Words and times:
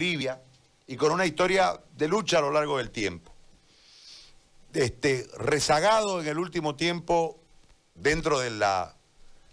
Bolivia 0.00 0.40
y 0.86 0.96
con 0.96 1.12
una 1.12 1.26
historia 1.26 1.78
de 1.94 2.08
lucha 2.08 2.38
a 2.38 2.40
lo 2.40 2.50
largo 2.50 2.78
del 2.78 2.90
tiempo. 2.90 3.34
Este, 4.72 5.28
rezagado 5.36 6.22
en 6.22 6.26
el 6.26 6.38
último 6.38 6.74
tiempo 6.74 7.38
dentro 7.94 8.38
de 8.38 8.48
la, 8.48 8.96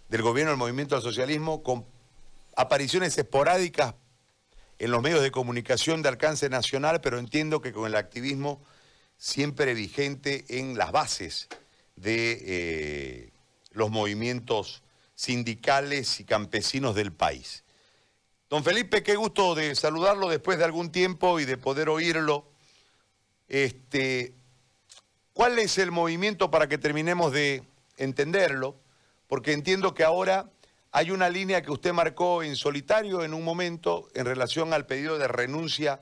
del 0.08 0.22
gobierno 0.22 0.52
del 0.52 0.58
movimiento 0.58 0.96
al 0.96 1.02
socialismo, 1.02 1.62
con 1.62 1.84
apariciones 2.56 3.18
esporádicas 3.18 3.94
en 4.78 4.90
los 4.90 5.02
medios 5.02 5.20
de 5.20 5.30
comunicación 5.30 6.00
de 6.00 6.08
alcance 6.08 6.48
nacional, 6.48 7.02
pero 7.02 7.18
entiendo 7.18 7.60
que 7.60 7.74
con 7.74 7.86
el 7.86 7.94
activismo 7.94 8.62
siempre 9.18 9.74
vigente 9.74 10.46
en 10.48 10.78
las 10.78 10.92
bases 10.92 11.48
de 11.96 12.38
eh, 12.46 13.30
los 13.72 13.90
movimientos 13.90 14.82
sindicales 15.14 16.20
y 16.20 16.24
campesinos 16.24 16.94
del 16.94 17.12
país. 17.12 17.64
Don 18.50 18.64
Felipe, 18.64 19.02
qué 19.02 19.14
gusto 19.14 19.54
de 19.54 19.74
saludarlo 19.74 20.30
después 20.30 20.56
de 20.56 20.64
algún 20.64 20.90
tiempo 20.90 21.38
y 21.38 21.44
de 21.44 21.58
poder 21.58 21.90
oírlo. 21.90 22.46
Este, 23.46 24.32
¿Cuál 25.34 25.58
es 25.58 25.76
el 25.76 25.90
movimiento 25.90 26.50
para 26.50 26.66
que 26.66 26.78
terminemos 26.78 27.30
de 27.30 27.62
entenderlo? 27.98 28.74
Porque 29.26 29.52
entiendo 29.52 29.92
que 29.92 30.02
ahora 30.02 30.50
hay 30.92 31.10
una 31.10 31.28
línea 31.28 31.60
que 31.60 31.70
usted 31.70 31.92
marcó 31.92 32.42
en 32.42 32.56
solitario 32.56 33.22
en 33.22 33.34
un 33.34 33.44
momento 33.44 34.08
en 34.14 34.24
relación 34.24 34.72
al 34.72 34.86
pedido 34.86 35.18
de 35.18 35.28
renuncia, 35.28 36.00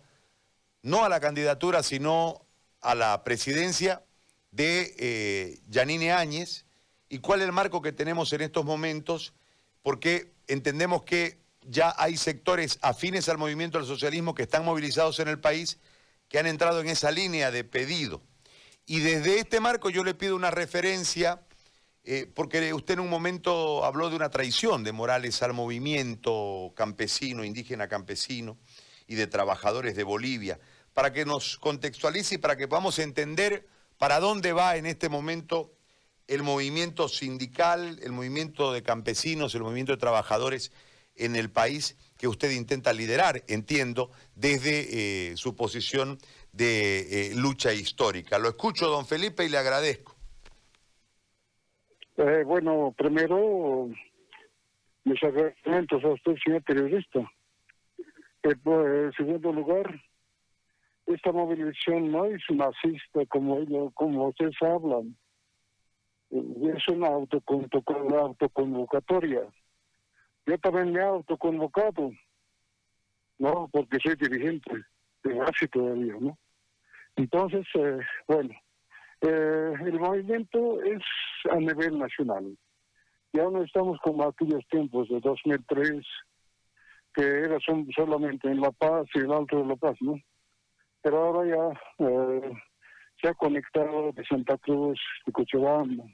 no 0.82 1.04
a 1.04 1.08
la 1.08 1.18
candidatura, 1.18 1.82
sino 1.82 2.46
a 2.80 2.94
la 2.94 3.24
presidencia 3.24 4.04
de 4.52 4.94
eh, 4.98 5.58
Yanine 5.68 6.12
Áñez. 6.12 6.64
¿Y 7.08 7.18
cuál 7.18 7.40
es 7.40 7.46
el 7.46 7.52
marco 7.52 7.82
que 7.82 7.90
tenemos 7.90 8.32
en 8.32 8.42
estos 8.42 8.64
momentos? 8.64 9.34
Porque 9.82 10.32
entendemos 10.46 11.02
que 11.02 11.44
ya 11.68 11.94
hay 11.98 12.16
sectores 12.16 12.78
afines 12.82 13.28
al 13.28 13.38
movimiento 13.38 13.78
del 13.78 13.86
socialismo 13.86 14.34
que 14.34 14.42
están 14.42 14.64
movilizados 14.64 15.18
en 15.20 15.28
el 15.28 15.40
país, 15.40 15.78
que 16.28 16.38
han 16.38 16.46
entrado 16.46 16.80
en 16.80 16.88
esa 16.88 17.10
línea 17.10 17.50
de 17.50 17.64
pedido. 17.64 18.22
Y 18.86 19.00
desde 19.00 19.38
este 19.38 19.60
marco 19.60 19.90
yo 19.90 20.04
le 20.04 20.14
pido 20.14 20.36
una 20.36 20.50
referencia, 20.50 21.42
eh, 22.04 22.30
porque 22.32 22.72
usted 22.72 22.94
en 22.94 23.00
un 23.00 23.10
momento 23.10 23.84
habló 23.84 24.10
de 24.10 24.16
una 24.16 24.30
traición 24.30 24.84
de 24.84 24.92
Morales 24.92 25.42
al 25.42 25.52
movimiento 25.52 26.72
campesino, 26.76 27.44
indígena 27.44 27.88
campesino 27.88 28.58
y 29.08 29.16
de 29.16 29.26
trabajadores 29.26 29.96
de 29.96 30.04
Bolivia, 30.04 30.60
para 30.94 31.12
que 31.12 31.24
nos 31.24 31.58
contextualice 31.58 32.36
y 32.36 32.38
para 32.38 32.56
que 32.56 32.68
podamos 32.68 32.98
entender 32.98 33.66
para 33.98 34.20
dónde 34.20 34.52
va 34.52 34.76
en 34.76 34.86
este 34.86 35.08
momento 35.08 35.72
el 36.28 36.42
movimiento 36.42 37.08
sindical, 37.08 37.98
el 38.02 38.12
movimiento 38.12 38.72
de 38.72 38.82
campesinos, 38.82 39.54
el 39.54 39.62
movimiento 39.62 39.92
de 39.92 39.98
trabajadores 39.98 40.72
en 41.16 41.36
el 41.36 41.50
país 41.50 41.96
que 42.18 42.28
usted 42.28 42.50
intenta 42.50 42.92
liderar, 42.92 43.42
entiendo, 43.48 44.10
desde 44.34 45.30
eh, 45.30 45.36
su 45.36 45.56
posición 45.56 46.18
de 46.52 47.30
eh, 47.30 47.34
lucha 47.34 47.72
histórica. 47.72 48.38
Lo 48.38 48.48
escucho, 48.48 48.88
don 48.88 49.06
Felipe, 49.06 49.44
y 49.44 49.48
le 49.48 49.58
agradezco. 49.58 50.14
Eh, 52.16 52.44
bueno, 52.46 52.94
primero, 52.96 53.90
mis 55.04 55.22
agradecimientos 55.22 56.02
a 56.04 56.08
usted, 56.08 56.36
señor 56.44 56.62
periodista. 56.62 57.20
Pues, 58.40 58.56
en 58.64 59.12
segundo 59.12 59.52
lugar, 59.52 60.00
esta 61.06 61.32
movilización 61.32 62.12
no 62.12 62.26
es 62.26 62.42
masista 62.50 63.26
como 63.28 63.58
ellos, 63.58 63.92
como 63.94 64.28
ustedes 64.28 64.54
hablan. 64.62 65.16
Es 66.30 66.88
una 66.88 67.08
autoconvocatoria 67.08 69.42
yo 70.46 70.58
también 70.58 70.92
me 70.92 71.00
he 71.00 71.02
autoconvocado, 71.02 72.12
¿no? 73.38 73.68
Porque 73.72 73.98
soy 74.00 74.14
dirigente 74.14 74.84
de 75.24 75.34
base 75.34 75.66
todavía, 75.68 76.14
¿no? 76.20 76.38
Entonces, 77.16 77.66
eh, 77.74 77.98
bueno, 78.28 78.54
eh, 79.22 79.72
el 79.84 79.98
movimiento 79.98 80.82
es 80.82 81.02
a 81.50 81.56
nivel 81.56 81.98
nacional. 81.98 82.56
Ya 83.32 83.42
no 83.44 83.62
estamos 83.62 83.98
como 84.00 84.22
aquellos 84.22 84.64
tiempos 84.68 85.08
de 85.08 85.20
2003, 85.20 86.06
que 87.14 87.22
era 87.22 87.58
solamente 87.94 88.48
en 88.48 88.60
La 88.60 88.70
Paz 88.70 89.06
y 89.14 89.18
el 89.18 89.32
Alto 89.32 89.58
de 89.58 89.66
La 89.66 89.76
Paz, 89.76 89.96
¿no? 90.00 90.14
Pero 91.02 91.18
ahora 91.18 91.48
ya 91.48 92.06
eh, 92.06 92.52
se 93.20 93.28
ha 93.28 93.34
conectado 93.34 94.12
de 94.12 94.24
Santa 94.26 94.56
Cruz, 94.58 95.00
de 95.24 95.32
Cochabamba, 95.32 96.04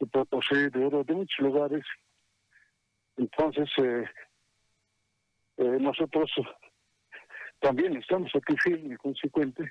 de 0.00 0.06
Potosí, 0.06 0.70
de, 0.70 1.04
de 1.04 1.14
muchos 1.14 1.38
lugares 1.40 1.84
entonces, 3.16 3.68
eh, 3.78 4.04
eh, 5.56 5.78
nosotros 5.80 6.30
también 7.60 7.96
estamos 7.96 8.30
aquí 8.34 8.56
firmes 8.56 8.92
y 8.92 8.96
consecuentes, 8.96 9.70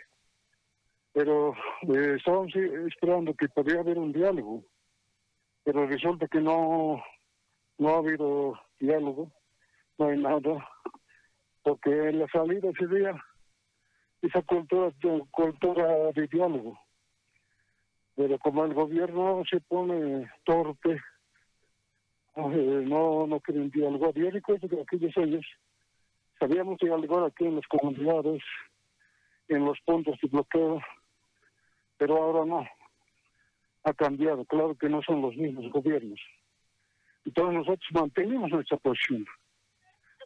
pero 1.11 1.53
eh, 1.93 2.15
estábamos 2.17 2.55
esperando 2.55 3.33
que 3.33 3.49
podría 3.49 3.81
haber 3.81 3.99
un 3.99 4.13
diálogo, 4.13 4.63
pero 5.63 5.85
resulta 5.85 6.27
que 6.27 6.39
no, 6.39 7.03
no 7.77 7.89
ha 7.89 7.97
habido 7.97 8.59
diálogo, 8.79 9.31
no 9.97 10.07
hay 10.07 10.17
nada, 10.17 10.69
porque 11.63 11.91
en 11.91 12.19
la 12.19 12.27
salida 12.27 12.71
sería 12.79 13.13
esa 14.21 14.41
cultura, 14.41 14.91
cultura 15.31 16.11
de 16.13 16.27
diálogo. 16.27 16.79
Pero 18.15 18.37
como 18.39 18.63
el 18.63 18.73
gobierno 18.73 19.43
se 19.49 19.59
pone 19.59 20.29
torpe, 20.45 20.99
eh, 22.35 22.83
no, 22.85 23.27
no 23.27 23.39
quieren 23.39 23.69
dialogar. 23.69 24.13
Yo 24.15 24.29
recuerdo 24.31 24.67
que 24.67 24.81
aquellos 24.81 25.15
años 25.17 25.45
sabíamos 26.39 26.77
dialogar 26.79 27.25
aquí 27.25 27.45
en 27.45 27.55
las 27.55 27.67
comunidades, 27.67 28.41
en 29.47 29.65
los 29.65 29.79
puntos 29.81 30.17
de 30.21 30.27
bloqueo, 30.29 30.81
pero 31.97 32.17
ahora 32.17 32.45
no. 32.45 32.67
Ha 33.85 33.93
cambiado, 33.93 34.45
claro 34.45 34.75
que 34.75 34.89
no 34.89 35.01
son 35.03 35.21
los 35.21 35.35
mismos 35.35 35.69
gobiernos. 35.71 36.19
Entonces 37.25 37.55
nosotros 37.55 37.89
mantenemos 37.91 38.49
nuestra 38.49 38.77
posición. 38.77 39.25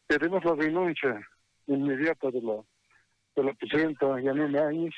Pedimos 0.08 0.44
la 0.46 0.56
renuncia 0.56 1.28
inmediata 1.68 2.32
de 2.32 2.42
la, 2.42 2.64
de 3.36 3.44
la 3.44 3.54
presidenta 3.54 4.20
Yanine 4.22 4.60
Áñez 4.60 4.96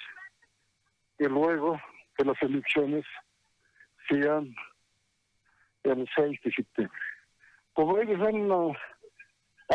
y 1.18 1.26
luego 1.26 1.80
que 2.16 2.26
las 2.26 2.42
elecciones 2.42 3.06
sean 4.08 4.54
el 5.84 6.08
6 6.16 6.40
de 6.44 6.52
septiembre. 6.52 7.00
Como 7.74 7.98
ellos 8.00 8.20
han, 8.22 8.52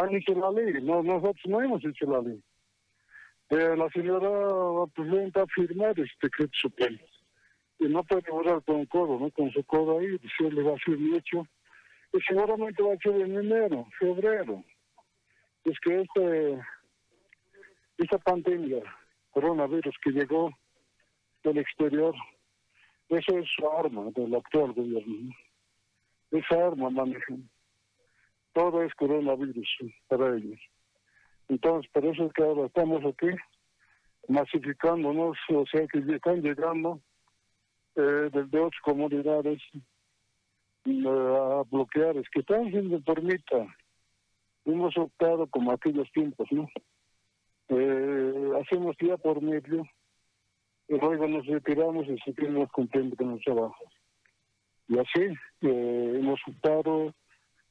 han 0.02 0.14
hecho 0.14 0.34
la 0.34 0.50
ley, 0.50 0.82
no, 0.82 1.02
nosotros 1.02 1.42
no 1.46 1.60
hemos 1.62 1.84
hecho 1.84 2.06
la 2.06 2.20
ley. 2.20 2.42
La 3.50 3.88
señora 3.90 4.86
presidenta 4.94 5.42
ha 5.42 5.46
firmado 5.46 6.02
este 6.02 6.16
decreto 6.22 6.52
supremo. 6.54 6.98
Y 7.78 7.88
no 7.88 8.02
puede 8.04 8.30
orar 8.30 8.62
con 8.64 8.84
codo, 8.86 9.18
¿no? 9.18 9.30
Con 9.30 9.50
su 9.52 9.62
codo 9.64 9.98
ahí, 9.98 10.18
le 10.38 10.62
va 10.62 10.72
a 10.72 10.84
ser 10.84 10.98
hecho. 11.16 11.46
Y 12.12 12.20
seguramente 12.20 12.82
va 12.82 12.94
a 12.94 12.98
ser 12.98 13.20
en 13.20 13.36
enero, 13.36 13.86
febrero. 13.98 14.64
Es 15.64 15.78
que 15.80 16.00
este, 16.02 16.58
esta 17.98 18.18
pandemia, 18.18 18.82
coronavirus 19.30 19.94
que 20.02 20.10
llegó 20.10 20.50
del 21.42 21.58
exterior, 21.58 22.14
eso 23.08 23.38
es 23.38 23.48
su 23.50 23.70
arma 23.70 24.10
del 24.14 24.34
actual 24.34 24.72
gobierno 24.72 25.34
esa 26.38 26.66
arma 26.66 26.90
manejan. 26.90 27.48
Todo 28.52 28.82
es 28.82 28.94
coronavirus 28.94 29.68
para 30.08 30.36
ellos. 30.36 30.60
Entonces, 31.48 31.90
por 31.92 32.04
eso 32.04 32.26
es 32.26 32.32
que 32.32 32.42
ahora 32.42 32.66
estamos 32.66 33.04
aquí 33.04 33.28
masificándonos, 34.28 35.36
o 35.50 35.66
sea 35.66 35.86
que 35.86 35.98
están 35.98 36.40
llegando 36.42 37.00
eh, 37.96 38.30
desde 38.32 38.58
otras 38.58 38.80
comunidades 38.82 39.60
eh, 40.84 41.04
a 41.06 41.62
bloquear, 41.70 42.16
es 42.16 42.28
que 42.30 42.40
están 42.40 42.70
siendo 42.70 43.00
permita. 43.00 43.66
Hemos 44.64 44.96
optado 44.96 45.46
como 45.48 45.72
aquellos 45.72 46.10
tiempos, 46.12 46.48
¿no? 46.50 46.68
Eh, 47.68 48.50
hacemos 48.60 48.96
día 48.96 49.16
por 49.16 49.40
medio 49.42 49.84
y 50.88 50.98
luego 50.98 51.28
nos 51.28 51.46
retiramos 51.46 52.06
y 52.08 52.18
seguimos 52.18 52.70
cumpliendo 52.72 53.16
con 53.16 53.30
los 53.30 53.40
trabajos. 53.42 53.93
Y 54.88 54.98
así 54.98 55.22
eh, 55.62 56.12
hemos 56.18 56.40
optado 56.46 57.14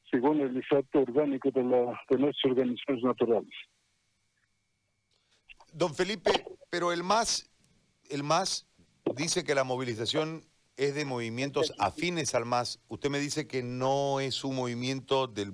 según 0.10 0.42
el 0.42 0.56
exacto 0.57 1.00
orgánico 1.00 1.50
de, 1.51 1.63
la, 1.63 2.00
de 2.10 2.18
nuestras 2.18 3.01
naturales. 3.04 3.54
Don 5.71 5.94
Felipe, 5.95 6.31
pero 6.69 6.92
el 6.92 7.04
MAS, 7.04 7.50
el 8.10 8.24
MAS 8.24 8.68
dice 9.15 9.44
que 9.44 9.56
la 9.56 9.63
movilización 9.63 10.44
es 10.77 10.95
de 10.95 11.06
movimientos 11.06 11.74
afines 11.80 12.36
al 12.36 12.45
MAS. 12.45 12.80
Usted 12.88 13.10
me 13.10 13.19
dice 13.19 13.48
que 13.48 13.63
no 13.63 14.19
es 14.19 14.44
un 14.44 14.56
movimiento 14.56 15.27
del, 15.27 15.54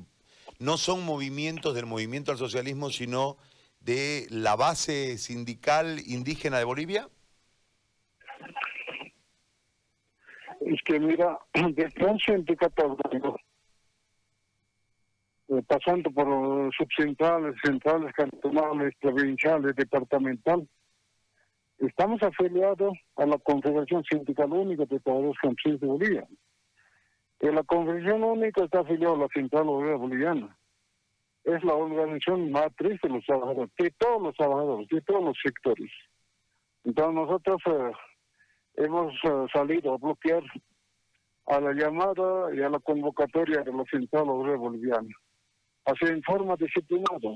no 0.59 0.77
son 0.77 1.05
movimientos 1.05 1.73
del 1.73 1.85
movimiento 1.85 2.31
al 2.31 2.37
socialismo, 2.37 2.89
sino 2.89 3.37
de 3.79 4.27
la 4.29 4.55
base 4.55 5.17
sindical 5.17 6.01
indígena 6.05 6.57
de 6.57 6.65
Bolivia. 6.65 7.09
Es 10.73 10.81
que 10.83 10.99
mira, 10.99 11.39
de 11.53 12.05
un 12.05 12.19
sindicato 12.19 12.91
orgánico, 12.91 13.39
eh, 15.49 15.63
pasando 15.67 16.11
por 16.11 16.71
subcentrales, 16.75 17.55
centrales, 17.63 18.13
cantonales, 18.13 18.93
provinciales, 19.01 19.75
departamental. 19.75 20.67
Estamos 21.79 22.21
afiliados 22.21 22.93
a 23.15 23.25
la 23.25 23.37
Confederación 23.39 24.03
Sindical 24.03 24.51
Única 24.51 24.85
de 24.85 24.99
Trabajadores 24.99 25.39
Campesinos 25.41 25.79
de 25.79 25.87
Bolivia. 25.87 26.27
Y 27.41 27.47
la 27.47 27.63
Confederación 27.63 28.23
Única 28.23 28.63
está 28.63 28.81
afiliada 28.81 29.15
a 29.15 29.19
la 29.19 29.27
Central 29.33 29.69
Obrera 29.69 29.95
Boliviana. 29.95 30.57
Es 31.45 31.63
la 31.63 31.73
organización 31.73 32.51
matriz 32.51 32.99
de 33.01 33.09
los 33.09 33.25
trabajadores, 33.25 33.71
de 33.79 33.91
todos 33.97 34.21
los 34.21 34.35
trabajadores, 34.35 34.87
de 34.89 35.01
todos 35.01 35.23
los 35.23 35.37
sectores. 35.41 35.89
Entonces 36.83 37.15
nosotros 37.15 37.61
eh, 37.65 37.91
hemos 38.79 39.13
eh, 39.23 39.45
salido 39.53 39.93
a 39.93 39.97
bloquear 39.97 40.43
a 41.47 41.59
la 41.59 41.73
llamada 41.73 42.55
y 42.55 42.61
a 42.61 42.69
la 42.69 42.79
convocatoria 42.79 43.61
de 43.61 43.73
la 43.73 43.83
Central 43.91 44.29
Obrera 44.29 44.57
Boliviana. 44.57 45.09
Así 45.85 46.05
en 46.05 46.23
forma 46.23 46.55
disciplinada, 46.55 47.35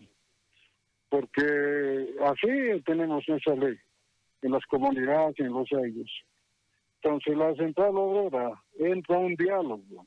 porque 1.09 2.15
así 2.21 2.81
tenemos 2.85 3.23
esa 3.27 3.55
ley 3.55 3.75
en 4.41 4.51
las 4.51 4.65
comunidades 4.67 5.39
en 5.39 5.51
los 5.51 5.67
años. 5.73 6.09
Entonces 7.01 7.35
la 7.35 7.53
Central 7.55 7.97
Obrera 7.97 8.51
entra 8.79 9.17
a 9.17 9.19
un 9.19 9.35
diálogo. 9.35 10.05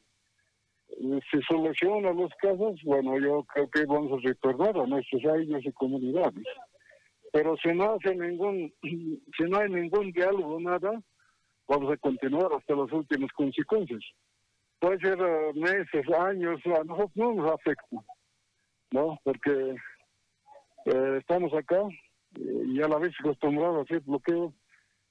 Se 1.31 1.41
soluciona 1.49 2.13
los 2.13 2.33
casos, 2.41 2.81
bueno, 2.85 3.19
yo 3.19 3.45
creo 3.53 3.69
que 3.69 3.85
vamos 3.85 4.13
a 4.13 4.29
retornar 4.29 4.79
a 4.79 4.87
nuestros 4.87 5.23
años 5.27 5.63
y 5.65 5.73
comunidades. 5.73 6.45
Pero 7.33 7.57
si 7.59 7.69
no 7.75 7.93
hace 7.93 8.15
ningún, 8.15 8.73
si 8.83 9.45
no 9.51 9.59
hay 9.59 9.69
ningún 9.69 10.13
diálogo, 10.13 10.59
nada, 10.61 11.03
vamos 11.69 11.93
a 11.93 11.97
continuar 11.97 12.51
hasta 12.53 12.75
las 12.75 12.93
últimas 12.93 13.31
consecuencias. 13.33 14.03
Puede 14.79 14.99
ser 14.99 15.19
eh, 15.21 15.53
meses, 15.55 16.07
años, 16.19 16.61
a 16.67 16.85
nosotros 16.85 17.11
no 17.15 17.35
nos 17.35 17.53
afecta, 17.53 17.97
¿no? 18.93 19.19
Porque 19.25 19.77
eh, 20.87 21.17
estamos 21.19 21.53
acá 21.55 21.83
y 22.39 22.83
a 22.83 22.89
la 22.89 22.99
vez 22.99 23.15
acostumbrados 23.21 23.79
a 23.79 23.83
hacer 23.83 24.01
bloqueo. 24.01 24.53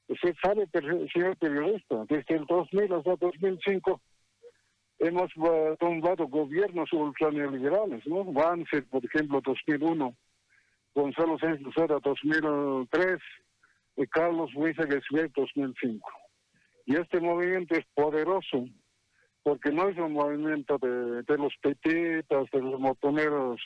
Usted 0.07 0.35
sabe, 0.43 0.67
señor 1.11 1.35
periodista, 1.37 2.05
desde 2.07 2.35
el 2.35 2.45
2000 2.45 2.93
hasta 2.93 3.15
2005 3.15 4.01
hemos 4.99 5.35
uh, 5.37 5.75
tomado 5.79 6.27
gobiernos 6.27 6.91
ultraneoliberales, 6.93 8.05
¿no? 8.07 8.23
Banzer, 8.25 8.85
por 8.85 9.03
ejemplo, 9.03 9.41
2001, 9.43 10.15
Gonzalo 10.93 11.37
Sánchez 11.39 11.73
2003 12.03 13.17
y 13.97 14.07
Carlos 14.07 14.53
Luis 14.53 14.75
2005. 14.77 16.24
Y 16.85 16.95
este 16.95 17.19
movimiento 17.19 17.75
es 17.75 17.85
poderoso, 17.93 18.65
porque 19.43 19.71
no 19.71 19.89
es 19.89 19.97
un 19.97 20.13
movimiento 20.13 20.77
de, 20.77 21.23
de 21.23 21.37
los 21.37 21.53
petitas, 21.61 22.49
de 22.51 22.61
los 22.61 22.79
motoneros, 22.79 23.59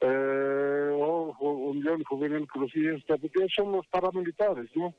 eh, 0.00 0.90
o 0.92 1.34
Unión 1.40 2.02
Juvenil 2.04 2.46
Crucista, 2.46 3.16
porque 3.16 3.46
son 3.54 3.72
los 3.72 3.86
paramilitares, 3.88 4.70
¿no? 4.74 4.94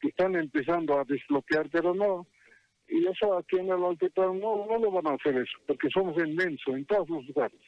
Que 0.00 0.08
están 0.08 0.34
empezando 0.36 0.98
a 0.98 1.04
desbloquear, 1.04 1.68
pero 1.70 1.94
no. 1.94 2.26
Y 2.88 3.06
eso 3.06 3.36
aquí 3.36 3.56
en 3.58 3.70
el 3.70 3.82
altiplano 3.84 4.34
no, 4.34 4.66
no 4.66 4.78
lo 4.78 4.90
van 4.90 5.06
a 5.06 5.14
hacer 5.14 5.36
eso, 5.36 5.58
porque 5.66 5.88
somos 5.90 6.16
inmensos 6.22 6.74
en 6.74 6.84
todos 6.84 7.08
los 7.08 7.24
lugares. 7.26 7.60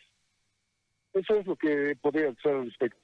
Eso 1.13 1.37
es 1.37 1.47
lo 1.47 1.57
que 1.57 1.97
podría 2.01 2.31
hacer 2.31 2.57
al 2.57 2.67
respecto. 2.67 2.99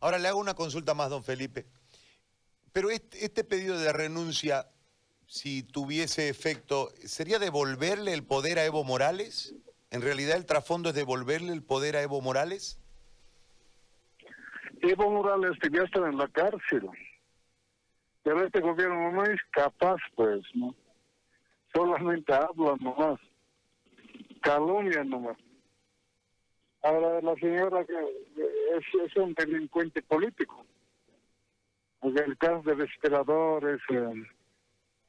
Ahora 0.00 0.18
le 0.18 0.28
hago 0.28 0.40
una 0.40 0.54
consulta 0.54 0.94
más, 0.94 1.10
don 1.10 1.24
Felipe. 1.24 1.66
Pero 2.72 2.90
este, 2.90 3.24
este 3.24 3.44
pedido 3.44 3.78
de 3.78 3.92
renuncia 3.92 4.66
si 5.26 5.62
tuviese 5.62 6.28
efecto, 6.28 6.90
¿sería 7.04 7.38
devolverle 7.38 8.12
el 8.12 8.24
poder 8.24 8.58
a 8.58 8.64
Evo 8.64 8.84
Morales? 8.84 9.54
¿En 9.90 10.02
realidad 10.02 10.36
el 10.36 10.46
trasfondo 10.46 10.90
es 10.90 10.94
devolverle 10.94 11.52
el 11.52 11.62
poder 11.62 11.96
a 11.96 12.02
Evo 12.02 12.20
Morales? 12.20 12.80
Evo 14.82 15.10
Morales 15.10 15.56
ya 15.72 15.82
estar 15.82 16.04
en 16.04 16.16
la 16.16 16.28
cárcel. 16.28 16.88
Pero 18.22 18.44
este 18.44 18.60
gobierno 18.60 19.12
no 19.12 19.24
es 19.24 19.40
capaz, 19.50 19.98
pues, 20.14 20.42
¿no? 20.54 20.74
Solamente 21.74 22.32
habla 22.32 22.76
nomás. 22.80 23.20
Calumnia 24.42 25.04
nomás. 25.04 25.36
Ahora, 26.82 27.20
la 27.20 27.34
señora 27.36 27.84
que 27.84 27.94
es, 27.94 29.16
un 29.16 29.34
delincuente 29.34 30.02
político. 30.02 30.64
Porque 32.00 32.20
el 32.20 32.36
caso 32.38 32.62
de 32.62 32.74
respiradores, 32.74 33.80
eh, 33.90 34.26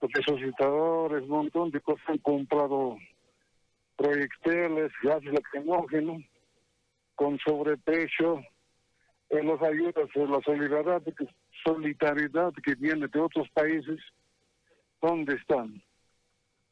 resucitadores, 0.01 1.23
un 1.23 1.29
montón 1.29 1.71
de 1.71 1.81
cosas 1.81 2.07
han 2.07 2.17
comprado 2.19 2.97
proyectiles, 3.95 4.91
gases 5.01 5.33
lacrimógenos, 5.33 6.21
con 7.15 7.37
sobreprecio, 7.39 8.43
en 9.29 9.47
las 9.47 9.61
ayudas 9.61 10.07
de 10.13 10.27
la 10.27 10.39
solidaridad, 10.41 11.01
solidaridad 11.65 12.53
que 12.63 12.75
viene 12.75 13.07
de 13.07 13.19
otros 13.19 13.49
países, 13.49 13.99
¿dónde 15.01 15.35
están? 15.35 15.81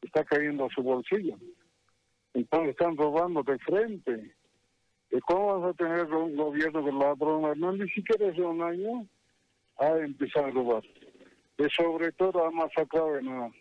Está 0.01 0.23
cayendo 0.23 0.65
a 0.65 0.69
su 0.69 0.81
bolsillo. 0.81 1.35
Entonces 2.33 2.69
están 2.69 2.95
robando 2.95 3.43
de 3.43 3.57
frente. 3.59 4.35
¿Y 5.11 5.19
cómo 5.21 5.59
vas 5.59 5.73
a 5.73 5.77
tener 5.77 6.05
un 6.13 6.35
gobierno 6.35 6.81
de 6.81 6.91
ladrones? 6.91 7.57
No, 7.57 7.71
ni 7.71 7.89
siquiera 7.89 8.29
hace 8.29 8.41
un 8.41 8.61
año 8.61 9.07
ha 9.77 9.97
empezado 9.97 10.47
a 10.47 10.51
robar 10.51 10.83
y 11.57 11.69
sobre 11.69 12.11
todo 12.13 12.45
ha 12.45 12.51
masacrado 12.51 13.17
en, 13.17 13.53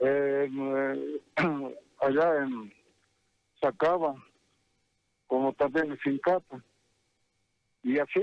eh, 0.00 1.20
allá 2.00 2.42
en 2.42 2.72
Sacaba, 3.60 4.14
como 5.26 5.52
también 5.54 5.92
en 5.92 5.98
Sincata. 6.00 6.62
Y 7.84 7.98
así 7.98 8.20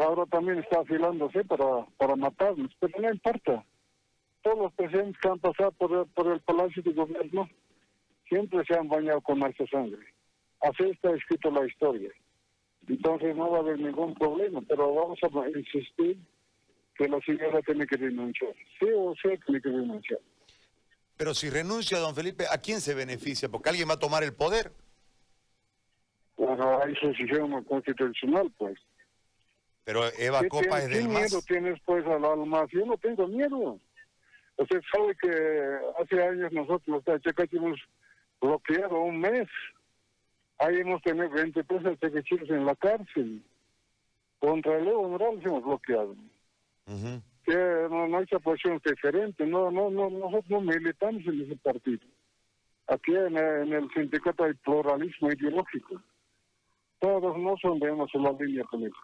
ahora 0.00 0.26
también 0.26 0.58
está 0.58 0.80
afilándose 0.80 1.44
para, 1.44 1.86
para 1.96 2.16
matarnos, 2.16 2.70
pero 2.78 3.00
no 3.00 3.10
importa. 3.10 3.64
Todos 4.42 4.58
los 4.58 4.72
presidentes 4.72 5.20
que 5.20 5.28
han 5.28 5.38
pasado 5.38 5.70
por 5.72 5.92
el, 5.92 6.06
por 6.06 6.26
el 6.26 6.40
Palacio 6.40 6.82
de 6.82 6.92
Gobierno 6.92 7.48
siempre 8.28 8.64
se 8.66 8.76
han 8.76 8.88
bañado 8.88 9.20
con 9.20 9.38
nuestra 9.38 9.66
sangre. 9.68 10.04
Así 10.60 10.84
está 10.90 11.14
escrito 11.14 11.50
la 11.50 11.66
historia. 11.66 12.10
Entonces 12.88 13.36
no 13.36 13.50
va 13.50 13.58
a 13.58 13.60
haber 13.60 13.78
ningún 13.78 14.14
problema, 14.14 14.60
pero 14.66 14.92
vamos 14.94 15.18
a 15.22 15.58
insistir 15.58 16.18
que 16.96 17.08
la 17.08 17.20
señora 17.20 17.60
tiene 17.62 17.86
que 17.86 17.96
renunciar. 17.96 18.54
Sí 18.78 18.86
o 18.94 19.14
sí 19.14 19.28
tiene 19.46 19.60
que 19.60 19.68
renunciar. 19.68 20.20
Pero 21.16 21.34
si 21.34 21.50
renuncia, 21.50 21.98
don 21.98 22.14
Felipe, 22.14 22.46
¿a 22.50 22.58
quién 22.58 22.80
se 22.80 22.94
beneficia? 22.94 23.48
Porque 23.48 23.68
alguien 23.68 23.88
va 23.88 23.94
a 23.94 23.98
tomar 23.98 24.24
el 24.24 24.34
poder. 24.34 24.72
Bueno, 26.36 26.80
hay 26.82 26.94
sistema 26.96 27.62
constitucional, 27.62 28.52
pues. 28.58 28.78
Pero 29.84 30.02
Eva 30.18 30.42
Copa 30.48 30.78
es 30.78 30.88
del 30.88 31.02
¿Qué 31.02 31.08
miedo 31.08 31.42
tienes, 31.46 31.80
pues, 31.84 32.04
al 32.06 32.24
alma? 32.24 32.66
Yo 32.72 32.84
no 32.86 32.96
tengo 32.98 33.26
miedo. 33.28 33.78
Usted 34.56 34.80
sabe 34.92 35.16
que 35.20 35.78
hace 36.00 36.22
años 36.22 36.52
nosotros, 36.52 37.02
los 37.06 37.22
checas, 37.22 37.48
hemos 37.52 37.78
bloqueado 38.40 39.00
un 39.00 39.20
mes. 39.20 39.48
Ahí 40.58 40.76
hemos 40.80 41.02
tenido 41.02 41.30
20 41.30 41.64
pesos 41.64 42.00
de 42.00 42.24
en 42.54 42.66
la 42.66 42.74
cárcel. 42.76 43.42
Contra 44.38 44.76
el 44.76 44.88
Evo 44.88 45.08
Morales 45.08 45.44
hemos 45.44 45.64
bloqueado 45.64 46.16
que 47.44 47.88
no, 47.90 48.08
no 48.08 48.18
hay 48.18 48.26
posición 48.26 48.80
diferente, 48.84 49.46
no, 49.46 49.70
no, 49.70 49.90
no, 49.90 50.10
nosotros 50.10 50.48
no 50.48 50.60
militamos 50.60 51.22
en 51.26 51.42
ese 51.42 51.56
partido. 51.56 52.06
Aquí 52.88 53.14
en, 53.14 53.36
el 53.36 53.88
sindicato 53.94 54.44
hay 54.44 54.54
pluralismo 54.54 55.30
ideológico. 55.30 56.02
Todos 56.98 57.38
no 57.38 57.56
son 57.60 57.78
de 57.78 57.90
una 57.90 58.06
sola 58.08 58.32
línea 58.38 58.64
política. 58.64 58.98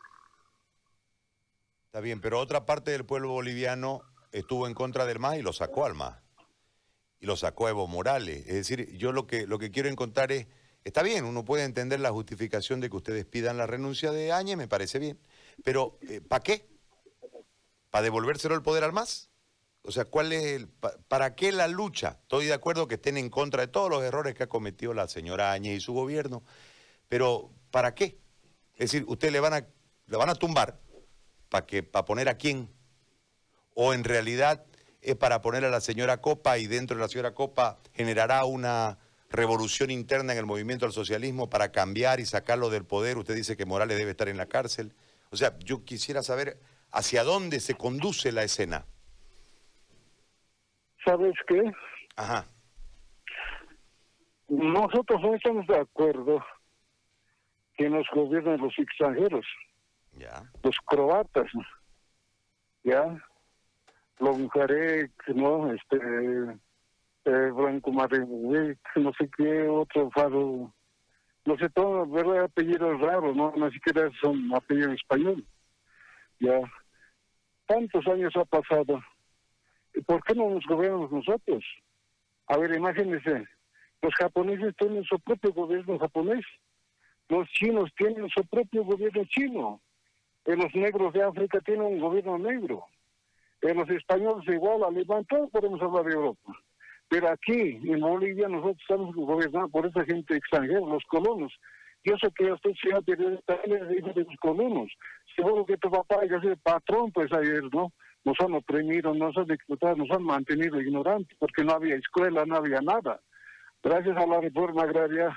Está 1.87 2.00
bien, 2.00 2.21
pero 2.21 2.38
otra 2.38 2.66
parte 2.66 2.90
del 2.90 3.04
pueblo 3.04 3.30
boliviano 3.30 4.02
estuvo 4.30 4.66
en 4.66 4.75
contra 4.75 5.07
del 5.07 5.18
MAS 5.18 5.38
y 5.38 5.42
lo 5.42 5.52
sacó 5.52 5.87
al 5.87 5.95
MAS. 5.95 6.21
Y 7.21 7.26
lo 7.26 7.35
sacó 7.35 7.66
a 7.66 7.71
Evo 7.71 7.87
Morales. 7.88 8.47
Es 8.47 8.54
decir, 8.54 8.97
yo 8.97 9.11
lo 9.12 9.26
que, 9.26 9.47
lo 9.47 9.59
que 9.59 9.71
quiero 9.71 9.88
encontrar 9.88 10.30
es, 10.30 10.47
está 10.85 11.02
bien, 11.02 11.25
uno 11.25 11.45
puede 11.45 11.64
entender 11.64 11.99
la 11.99 12.12
justificación 12.12 12.80
de 12.80 12.90
que 12.90 12.97
ustedes 12.97 13.25
pidan 13.25 13.57
la 13.57 13.66
renuncia 13.66 14.12
de 14.12 14.30
Áñez, 14.33 14.57
me 14.57 14.68
parece 14.68 14.99
bien, 14.99 15.18
pero 15.64 15.99
eh, 16.02 16.21
¿para 16.21 16.42
qué? 16.42 16.77
¿Para 17.90 18.02
devolvérselo 18.02 18.54
el 18.54 18.62
poder 18.62 18.85
al 18.85 18.92
MAS? 18.92 19.30
O 19.83 19.92
sea, 19.92 20.04
¿cuál 20.04 20.33
es 20.33 20.45
el, 20.45 20.68
¿para 21.09 21.35
qué 21.35 21.52
la 21.52 21.68
lucha? 21.68 22.18
Estoy 22.23 22.47
de 22.47 22.52
acuerdo 22.52 22.88
que 22.88 22.97
estén 22.97 23.16
en 23.16 23.30
contra 23.30 23.62
de 23.62 23.68
todos 23.68 23.88
los 23.88 24.02
errores 24.02 24.35
que 24.35 24.42
ha 24.42 24.49
cometido 24.49 24.92
la 24.92 25.09
señora 25.09 25.52
Áñez 25.52 25.78
y 25.78 25.80
su 25.80 25.95
gobierno, 25.95 26.42
pero 27.09 27.50
¿para 27.71 27.95
qué? 27.95 28.18
Es 28.75 28.90
decir, 28.90 29.04
¿ustedes 29.09 29.33
le 29.33 29.40
van 29.40 29.54
a, 29.54 29.66
le 30.07 30.16
van 30.16 30.28
a 30.28 30.35
tumbar 30.35 30.78
para 31.49 31.64
que, 31.64 31.83
para 31.83 32.04
poner 32.04 32.28
a 32.28 32.37
quién? 32.37 32.71
¿O 33.75 33.95
en 33.95 34.04
realidad 34.04 34.66
es 35.00 35.16
para 35.16 35.40
poner 35.40 35.64
a 35.64 35.71
la 35.71 35.80
señora 35.80 36.21
Copa 36.21 36.59
y 36.59 36.66
dentro 36.66 36.97
de 36.97 37.02
la 37.02 37.09
señora 37.09 37.35
Copa 37.35 37.78
generará 37.95 38.45
una 38.45 38.99
revolución 39.30 39.90
interna 39.90 40.33
en 40.33 40.38
el 40.38 40.47
movimiento 40.47 40.85
del 40.85 40.92
socialismo 40.92 41.49
para 41.49 41.73
cambiar 41.73 42.21
y 42.21 42.26
sacarlo 42.26 42.71
del 42.71 42.85
poder? 42.85 43.18
Usted 43.18 43.35
dice 43.35 43.57
que 43.57 43.64
Morales 43.64 43.97
debe 43.97 44.11
estar 44.11 44.28
en 44.28 44.37
la 44.37 44.47
cárcel. 44.47 44.95
O 45.30 45.37
sea, 45.37 45.59
yo 45.61 45.85
quisiera 45.85 46.23
saber 46.23 46.61
hacia 46.92 47.25
dónde 47.25 47.61
se 47.61 47.75
conduce 47.75 48.33
la 48.33 48.42
escena. 48.45 48.85
¿Sabes 51.04 51.35
qué? 51.47 51.62
Ajá. 52.16 52.45
Nosotros 54.49 55.21
no 55.21 55.35
estamos 55.35 55.66
de 55.66 55.76
acuerdo 55.78 56.45
que 57.76 57.88
nos 57.88 58.07
gobiernan 58.14 58.61
los 58.61 58.76
extranjeros, 58.78 59.47
Ya. 60.12 60.50
los 60.62 60.76
croatas, 60.87 61.47
¿ya? 62.83 63.23
Los 64.18 64.38
Mujarek, 64.38 65.12
¿no? 65.28 65.73
Este, 65.73 65.97
eh, 67.26 67.50
Branco 67.52 67.92
Marewek, 67.92 68.78
no 68.97 69.12
sé 69.14 69.30
qué, 69.37 69.68
otro 69.68 70.11
faro, 70.11 70.73
no 71.45 71.57
sé 71.59 71.68
todo, 71.71 72.04
¿verdad? 72.07 72.45
Apellidos 72.45 73.00
raros, 73.00 73.37
¿no? 73.37 73.52
Ni 73.54 73.71
siquiera 73.73 74.11
son 74.21 74.52
apellidos 74.54 74.95
español, 74.95 75.47
¿ya? 76.40 76.59
Tantos 77.69 78.07
años 78.07 78.35
ha 78.35 78.47
pasado. 78.47 79.01
¿Y 79.95 80.01
por 80.01 80.25
qué 80.25 80.35
no 80.35 80.49
nos 80.49 80.65
gobernamos 80.65 81.13
nosotros? 81.13 81.63
A 82.47 82.57
ver, 82.57 82.75
imagínense, 82.75 83.45
los 84.01 84.15
japoneses 84.15 84.75
tienen 84.77 85.05
su 85.05 85.21
propio 85.21 85.53
gobierno 85.53 85.99
japonés, 85.99 86.47
los 87.29 87.47
chinos 87.51 87.91
tienen 87.95 88.27
su 88.31 88.43
propio 88.47 88.85
gobierno 88.85 89.23
chino, 89.27 89.83
los 90.47 90.75
negros 90.75 91.13
de 91.13 91.23
África 91.23 91.61
tienen 91.61 91.85
un 91.85 92.01
gobierno 92.01 92.39
negro, 92.39 92.87
los 93.61 93.91
españoles 93.91 94.49
igual, 94.49 94.85
alemán, 94.85 95.27
todos 95.27 95.51
podemos 95.51 95.83
hablar 95.83 96.07
de 96.07 96.15
Europa. 96.15 96.53
Pero 97.11 97.29
aquí, 97.29 97.81
en 97.85 98.01
Bolivia, 98.01 98.49
nosotros 98.49 98.81
estamos 98.81 99.15
gobernados 99.15 99.71
por 99.71 99.85
esa 99.85 100.05
gente 100.07 100.37
extranjera, 100.37 100.81
los 100.81 101.05
colonos. 101.05 101.53
Yo 102.03 102.17
sé 102.17 102.31
que 102.35 102.51
usted, 102.51 102.71
periodista, 103.05 103.59
él 103.65 103.73
es 103.73 103.99
hijo 103.99 104.13
de 104.15 104.25
los 104.25 104.37
colonos. 104.37 104.91
Seguro 105.38 105.64
que 105.64 105.76
tu 105.76 105.88
papá 105.88 106.16
ya 106.28 106.37
el 106.42 106.59
patrón, 106.59 107.12
pues 107.12 107.33
ayer, 107.33 107.62
¿no? 107.73 107.92
Nos 108.25 108.35
han 108.40 108.54
oprimido, 108.54 109.14
nos 109.14 109.37
han 109.37 109.49
explotado, 109.52 109.95
nos 109.95 110.11
han 110.11 110.25
mantenido 110.25 110.80
ignorantes, 110.80 111.38
porque 111.38 111.62
no 111.62 111.75
había 111.75 111.95
escuela, 111.95 112.45
no 112.45 112.57
había 112.57 112.80
nada. 112.80 113.21
Gracias 113.80 114.16
a 114.16 114.26
la 114.26 114.40
reforma 114.40 114.83
agraria 114.83 115.33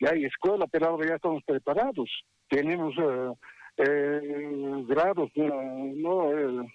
ya 0.00 0.08
hay 0.08 0.24
escuela, 0.24 0.66
pero 0.66 0.86
ahora 0.86 1.06
ya 1.06 1.16
estamos 1.16 1.44
preparados. 1.44 2.08
Tenemos 2.48 2.94
eh, 2.96 3.32
eh, 3.76 4.84
grados, 4.88 5.30
eh, 5.34 5.92
¿no? 5.96 6.32
Eh, 6.32 6.66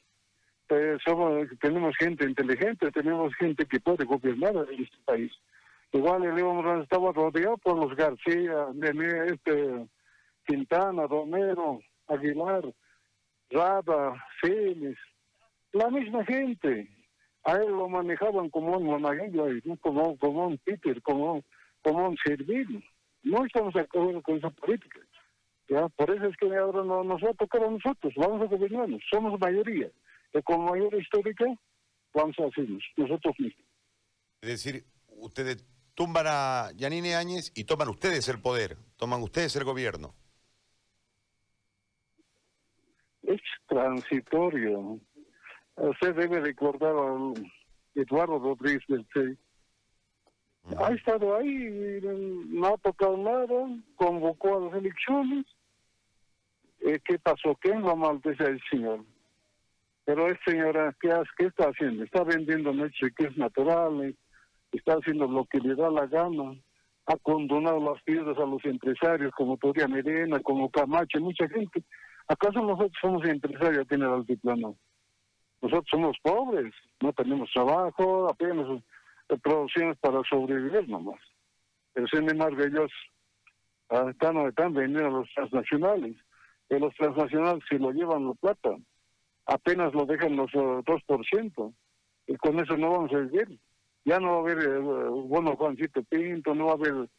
eh, 0.69 0.98
somos, 1.03 1.48
tenemos 1.60 1.96
gente 1.98 2.25
inteligente, 2.25 2.91
tenemos 2.91 3.34
gente 3.38 3.65
que 3.65 3.79
puede 3.79 4.05
gobernar 4.05 4.53
en 4.72 4.84
este 4.84 4.98
país. 5.03 5.31
Igual 5.93 6.25
el 6.25 6.36
León 6.36 6.84
estaba 6.84 7.12
rodeado 7.12 7.57
por 7.57 7.75
los 7.75 7.96
García, 7.96 8.67
este, 9.25 9.88
Quintana, 10.46 11.07
Romero, 11.07 11.79
Aguilar, 12.08 12.64
Rada, 13.50 14.26
Félix, 14.42 15.00
la 15.74 15.90
misma 15.90 16.26
gente. 16.26 16.90
A 17.44 17.54
él 17.56 17.70
lo 17.70 17.88
manejaban 17.88 18.50
como 18.50 18.78
un 18.78 18.86
monaguillo, 18.86 19.46
como, 19.80 20.18
como 20.18 20.48
un 20.48 20.58
Peter, 20.58 21.02
como, 21.02 21.44
como 21.82 22.10
un 22.10 22.18
servil. 22.26 22.84
No 23.24 23.46
estamos 23.46 23.74
de 23.74 23.82
acuerdo 23.82 24.22
con 24.22 24.38
esa 24.38 24.50
política. 24.50 25.00
¿ya? 25.70 25.88
Por 25.90 26.12
eso 26.12 26.26
es 26.26 26.38
que 26.38 26.56
ahora 26.56 26.84
no, 26.84 27.04
nos 27.04 27.22
va 27.22 27.32
a 27.32 27.34
tocar 27.34 27.64
a 27.64 27.70
nosotros, 27.70 28.14
vamos 28.16 28.42
a 28.42 28.46
gobernarnos, 28.46 29.02
somos 29.10 29.40
mayoría. 29.40 29.90
Y 30.34 30.42
con 30.42 30.66
mayoría 30.66 31.00
histórica, 31.00 31.46
vamos 32.14 32.36
a 32.40 32.46
hacernos, 32.46 32.84
nosotros 32.96 33.36
mismos. 33.40 33.66
Es 34.42 34.50
decir, 34.50 34.86
ustedes 35.08 35.66
tumban 35.94 36.26
a 36.28 36.72
Yanine 36.76 37.16
Áñez 37.16 37.52
y 37.56 37.64
toman 37.64 37.90
ustedes 37.90 38.28
el 38.30 38.42
poder, 38.42 38.78
toman 38.98 39.22
ustedes 39.24 39.56
el 39.56 39.64
gobierno. 39.64 40.14
Es 43.24 43.42
transitorio. 43.77 45.00
Usted 45.75 46.15
debe 46.15 46.39
recordar 46.39 46.96
a 46.96 47.34
Eduardo 47.93 48.39
Rodríguez 48.39 48.84
del 48.88 49.05
CEI. 49.13 49.38
Ha 50.79 50.91
estado 50.93 51.38
ahí, 51.38 52.01
no 52.50 52.67
ha 52.67 52.77
tocado 52.77 53.15
nada, 53.17 53.69
convocó 53.96 54.57
a 54.57 54.60
las 54.65 54.74
elecciones. 54.74 55.46
Eh, 56.81 57.00
¿Qué 57.05 57.19
pasó? 57.19 57.55
¿Quién 57.62 57.81
lo 57.81 57.96
maldece 57.96 58.43
el 58.43 58.60
señor? 58.69 59.05
Pero 60.05 60.27
es 60.27 60.38
señora, 60.46 60.96
¿qué, 61.00 61.12
hace? 61.12 61.29
¿qué 61.38 61.46
está 61.46 61.65
haciendo? 61.65 62.03
Está 62.03 62.24
vendiendo 62.24 62.74
leche 62.74 63.12
que 63.15 63.25
es 63.27 63.38
natural, 63.38 64.15
está 64.72 64.93
haciendo 64.93 65.27
lo 65.27 65.46
que 65.46 65.60
le 65.60 65.75
da 65.75 65.89
la 65.89 66.07
gana, 66.07 66.55
ha 67.05 67.17
condonado 67.17 67.79
las 67.79 68.01
piedras 68.03 68.38
a 68.38 68.46
los 68.46 68.63
empresarios 68.65 69.31
como 69.34 69.57
Toria 69.57 69.88
Merena, 69.88 70.39
como 70.39 70.69
Camacho, 70.69 71.19
mucha 71.19 71.48
gente. 71.48 71.84
¿Acaso 72.27 72.60
nosotros 72.62 72.98
somos 73.01 73.25
empresarios 73.25 73.86
aquí 73.86 73.96
en 73.96 74.03
el 74.03 74.10
altiplano? 74.10 74.75
Nosotros 75.62 75.88
somos 75.89 76.17
pobres, 76.22 76.74
no 77.01 77.13
tenemos 77.13 77.50
trabajo, 77.51 78.29
apenas 78.29 78.67
producciones 79.41 79.98
para 80.00 80.22
sobrevivir 80.29 80.88
nomás. 80.88 81.19
Pero 81.93 82.07
sin 82.07 82.29
embargo 82.29 82.62
ellos 82.63 82.91
ah, 83.89 84.07
están, 84.10 84.38
están 84.48 84.74
vendiendo 84.74 85.07
a 85.07 85.19
los 85.22 85.29
transnacionales. 85.34 86.15
Y 86.69 86.79
los 86.79 86.93
transnacionales 86.96 87.63
si 87.69 87.77
lo 87.77 87.91
llevan 87.91 88.27
la 88.27 88.34
plata, 88.34 88.75
apenas 89.46 89.93
lo 89.93 90.05
dejan 90.05 90.36
los 90.36 90.53
uh, 90.53 90.84
2%. 90.84 91.74
Y 92.27 92.36
con 92.36 92.60
eso 92.60 92.75
no 92.77 92.91
vamos 92.91 93.13
a 93.13 93.19
vivir. 93.19 93.57
Ya 94.03 94.19
no 94.19 94.31
va 94.31 94.36
a 94.36 94.39
haber 94.39 94.63
eh, 94.63 94.79
bono 94.79 95.55
Juancito 95.55 96.03
Pinto, 96.03 96.53
no 96.53 96.65
va 96.67 96.72
a 96.72 96.75
haber 96.75 97.10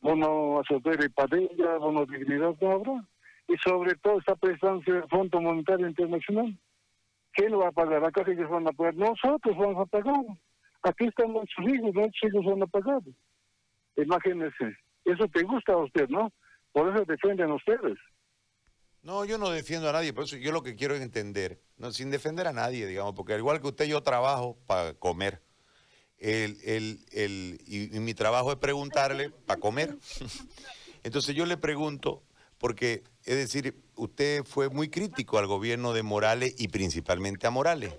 bono 0.00 0.60
Azotero 0.60 1.04
y 1.04 1.08
Padilla, 1.08 1.76
bono 1.78 2.06
Dignidad, 2.06 2.54
no 2.60 2.70
habrá. 2.70 3.04
Y 3.48 3.56
sobre 3.58 3.94
todo 3.96 4.18
está 4.18 4.34
prestando 4.36 4.82
el 4.86 5.08
Fondo 5.08 5.40
Monetario 5.40 5.86
Internacional. 5.86 6.58
¿Quién 7.32 7.52
lo 7.52 7.58
va 7.58 7.68
a 7.68 7.72
pagar? 7.72 8.04
¿Acaso 8.04 8.30
ellos 8.30 8.48
van 8.48 8.68
a 8.68 8.72
pagar? 8.72 8.94
Nosotros 8.94 9.56
vamos 9.56 9.82
a 9.82 9.86
pagar. 9.86 10.24
Aquí 10.82 11.06
están 11.06 11.32
nuestros 11.32 11.66
hijos, 11.68 11.94
nuestros 11.94 12.32
hijos 12.32 12.44
van 12.44 12.62
a 12.62 12.66
pagar. 12.66 13.00
Imagínense. 13.96 14.76
Eso 15.04 15.28
te 15.28 15.42
gusta 15.42 15.72
a 15.72 15.78
usted, 15.78 16.08
¿no? 16.08 16.32
Por 16.72 16.94
eso 16.94 17.04
defienden 17.04 17.52
ustedes. 17.52 17.98
No, 19.02 19.24
yo 19.26 19.36
no 19.36 19.50
defiendo 19.50 19.88
a 19.90 19.92
nadie, 19.92 20.14
por 20.14 20.24
eso 20.24 20.36
yo 20.36 20.50
lo 20.50 20.62
que 20.62 20.76
quiero 20.76 20.94
es 20.94 21.02
entender, 21.02 21.60
no, 21.76 21.92
sin 21.92 22.10
defender 22.10 22.46
a 22.46 22.54
nadie, 22.54 22.86
digamos, 22.86 23.14
porque 23.14 23.34
al 23.34 23.40
igual 23.40 23.60
que 23.60 23.66
usted, 23.66 23.84
yo 23.84 24.02
trabajo 24.02 24.56
para 24.66 24.94
comer. 24.94 25.42
El, 26.16 26.56
el, 26.64 27.04
el, 27.12 27.60
y 27.66 28.00
mi 28.00 28.14
trabajo 28.14 28.50
es 28.50 28.56
preguntarle 28.56 29.28
para 29.28 29.60
comer. 29.60 29.94
Entonces 31.04 31.34
yo 31.34 31.44
le 31.44 31.58
pregunto, 31.58 32.22
porque, 32.64 33.02
es 33.26 33.36
decir, 33.36 33.74
usted 33.94 34.42
fue 34.42 34.70
muy 34.70 34.88
crítico 34.88 35.38
al 35.38 35.46
gobierno 35.46 35.92
de 35.92 36.02
Morales 36.02 36.54
y 36.58 36.68
principalmente 36.68 37.46
a 37.46 37.50
Morales. 37.50 37.92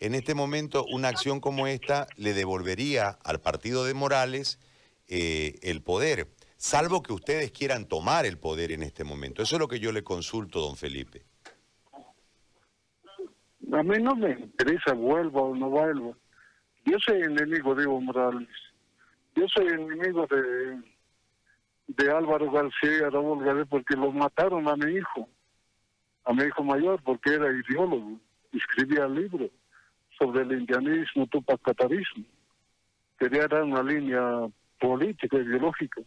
En 0.00 0.16
este 0.16 0.34
momento, 0.34 0.84
una 0.92 1.06
acción 1.06 1.38
como 1.38 1.68
esta 1.68 2.08
le 2.16 2.32
devolvería 2.32 3.10
al 3.22 3.40
partido 3.40 3.84
de 3.84 3.94
Morales 3.94 4.58
eh, 5.06 5.54
el 5.62 5.82
poder, 5.82 6.26
salvo 6.56 7.00
que 7.00 7.12
ustedes 7.12 7.52
quieran 7.52 7.86
tomar 7.86 8.26
el 8.26 8.38
poder 8.38 8.72
en 8.72 8.82
este 8.82 9.04
momento. 9.04 9.40
Eso 9.40 9.54
es 9.54 9.60
lo 9.60 9.68
que 9.68 9.78
yo 9.78 9.92
le 9.92 10.02
consulto, 10.02 10.58
don 10.58 10.76
Felipe. 10.76 11.22
A 13.72 13.84
mí 13.84 14.02
no 14.02 14.16
me 14.16 14.32
interesa, 14.32 14.94
vuelva 14.94 15.42
o 15.42 15.54
no 15.54 15.70
vuelva. 15.70 16.18
Yo 16.86 16.98
soy 16.98 17.22
enemigo 17.22 17.72
de 17.76 17.84
Evo 17.84 18.00
Morales. 18.00 18.48
Yo 19.36 19.46
soy 19.46 19.68
enemigo 19.68 20.26
de, 20.26 20.91
de 21.86 22.10
Álvaro 22.10 22.50
García, 22.50 23.10
Raúl 23.10 23.44
García, 23.44 23.66
porque 23.66 23.96
lo 23.96 24.12
mataron 24.12 24.68
a 24.68 24.76
mi 24.76 24.92
hijo, 24.92 25.28
a 26.24 26.32
mi 26.32 26.44
hijo 26.44 26.62
mayor, 26.62 27.02
porque 27.02 27.34
era 27.34 27.50
ideólogo. 27.50 28.18
Escribía 28.52 29.08
libros 29.08 29.50
sobre 30.18 30.42
el 30.42 30.52
indianismo, 30.52 31.26
tupacatarismo. 31.26 32.24
Quería 33.18 33.46
dar 33.46 33.62
una 33.62 33.82
línea 33.82 34.22
política, 34.78 35.36
ideológica. 35.36 36.02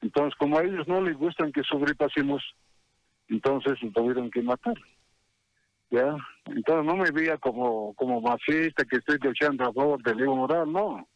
Entonces, 0.00 0.34
como 0.38 0.58
a 0.58 0.62
ellos 0.62 0.86
no 0.86 1.00
les 1.00 1.16
gustan 1.16 1.52
que 1.52 1.62
sobrepasemos, 1.62 2.42
entonces 3.28 3.82
lo 3.82 3.90
tuvieron 3.90 4.30
que 4.30 4.42
matar. 4.42 4.76
¿Ya? 5.90 6.14
Entonces 6.44 6.84
no 6.84 6.96
me 6.96 7.10
veía 7.10 7.38
como, 7.38 7.94
como 7.94 8.20
machista 8.20 8.84
que 8.84 8.96
estoy 8.96 9.18
luchando 9.22 9.64
a 9.64 9.72
favor 9.72 10.02
de 10.02 10.22
Evo 10.22 10.36
Morales, 10.36 10.72
no. 10.72 11.08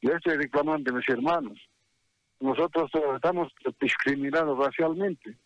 Yo 0.00 0.12
estoy 0.12 0.36
reclamando 0.36 0.90
de 0.90 0.98
mis 0.98 1.08
hermanos. 1.08 1.58
Nosotros 2.40 2.90
estamos 3.14 3.52
discriminados 3.80 4.58
racialmente. 4.58 5.36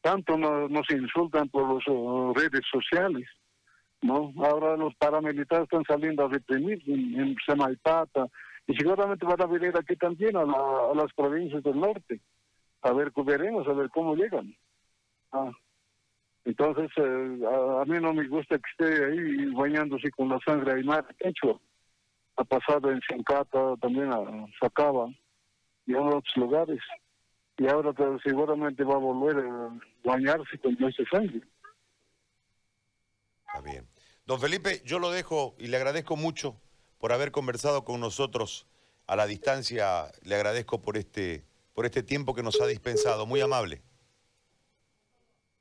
Tanto 0.00 0.36
nos, 0.36 0.70
nos 0.70 0.88
insultan 0.90 1.48
por 1.48 1.74
las 1.74 1.86
uh, 1.88 2.32
redes 2.34 2.62
sociales. 2.70 3.28
¿no? 4.02 4.32
Ahora 4.44 4.76
los 4.76 4.94
paramilitares 4.96 5.64
están 5.64 5.84
saliendo 5.84 6.24
a 6.24 6.28
reprimir 6.28 6.82
en, 6.86 7.20
en 7.20 7.36
y 8.66 8.76
seguramente 8.76 9.24
van 9.24 9.40
a 9.40 9.46
venir 9.46 9.72
aquí 9.76 9.96
también 9.96 10.36
a, 10.36 10.44
la, 10.44 10.90
a, 10.92 10.94
las 10.94 11.12
provincias 11.14 11.62
del 11.62 11.80
norte. 11.80 12.20
A 12.82 12.92
ver, 12.92 13.10
veremos, 13.16 13.66
a 13.66 13.72
ver 13.72 13.88
cómo 13.88 14.14
llegan. 14.14 14.54
Ah. 15.32 15.50
Entonces, 16.44 16.90
eh, 16.96 17.40
a, 17.80 17.84
mí 17.86 17.98
no 18.00 18.12
me 18.12 18.28
gusta 18.28 18.58
que 18.58 18.70
esté 18.70 19.04
ahí 19.04 19.46
bañándose 19.52 20.10
con 20.10 20.28
la 20.28 20.38
sangre 20.46 20.74
aymara 20.74 21.08
hecho. 21.18 21.60
Ha 22.36 22.44
pasado 22.44 22.90
en 22.90 23.00
Sincata, 23.08 23.74
también 23.80 24.12
a 24.12 24.46
Sacaba 24.60 25.08
y 25.88 25.92
en 25.92 26.06
otros 26.06 26.36
lugares. 26.36 26.80
Y 27.56 27.66
ahora 27.66 27.92
pues, 27.92 28.20
seguramente 28.22 28.84
va 28.84 28.94
a 28.94 28.98
volver 28.98 29.44
a 29.44 29.70
bañarse 30.04 30.58
con 30.58 30.74
esa 30.84 31.02
sangre. 31.10 31.42
Está 33.46 33.60
bien. 33.62 33.88
Don 34.26 34.38
Felipe, 34.38 34.82
yo 34.84 34.98
lo 34.98 35.10
dejo 35.10 35.56
y 35.58 35.68
le 35.68 35.78
agradezco 35.78 36.14
mucho 36.14 36.60
por 36.98 37.12
haber 37.12 37.32
conversado 37.32 37.84
con 37.84 38.00
nosotros 38.00 38.66
a 39.06 39.16
la 39.16 39.26
distancia. 39.26 40.12
Le 40.22 40.34
agradezco 40.34 40.82
por 40.82 40.98
este, 40.98 41.44
por 41.72 41.86
este 41.86 42.02
tiempo 42.02 42.34
que 42.34 42.42
nos 42.42 42.60
ha 42.60 42.66
dispensado. 42.66 43.26
Muy 43.26 43.40
amable. 43.40 43.80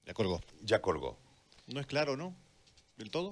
Ya 0.05 0.13
colgó. 0.13 0.41
Ya 0.62 0.81
colgó. 0.81 1.17
No 1.67 1.79
es 1.79 1.88
claro, 1.88 2.17
¿no? 2.17 2.36
¿Del 2.98 3.10
todo? 3.10 3.29